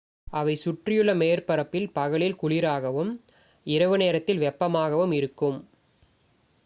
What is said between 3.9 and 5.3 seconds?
நேரத்தில் வெப்பமாகவும்